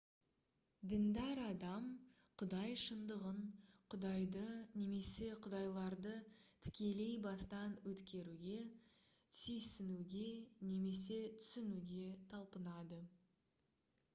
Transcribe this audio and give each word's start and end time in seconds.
діндар 0.91 1.41
адам 1.47 1.83
құдай 2.43 2.71
шындығын/құдайды 2.83 4.45
немесе 4.83 5.27
құдайларды 5.43 6.15
тікелей 6.69 7.13
бастан 7.27 7.77
өткеруге 7.93 8.57
түйсінуге 9.43 10.25
немесе 10.73 11.21
түсінуге 11.43 12.09
талпынады 12.35 13.01